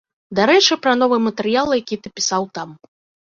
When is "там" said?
2.57-2.69